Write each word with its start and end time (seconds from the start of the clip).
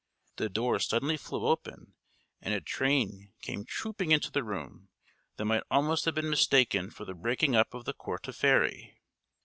The 0.37 0.49
door 0.49 0.79
suddenly 0.79 1.15
flew 1.15 1.45
open, 1.45 1.93
and 2.41 2.55
a 2.55 2.59
train 2.59 3.33
came 3.39 3.65
trooping 3.65 4.09
into 4.11 4.31
the 4.31 4.43
room, 4.43 4.89
that 5.35 5.45
might 5.45 5.61
almost 5.69 6.05
have 6.05 6.15
been 6.15 6.31
mistaken 6.31 6.89
for 6.89 7.05
the 7.05 7.13
breaking 7.13 7.55
up 7.55 7.75
of 7.75 7.85
the 7.85 7.93
court 7.93 8.27
of 8.27 8.35
Fairy. 8.35 8.99